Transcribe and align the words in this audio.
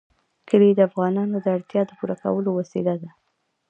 کلي 0.49 0.69
د 0.75 0.79
افغانانو 0.89 1.35
د 1.41 1.47
اړتیاوو 1.55 1.89
د 1.89 1.91
پوره 1.99 2.15
کولو 2.23 2.49
وسیله 2.59 2.93
ده. 3.01 3.09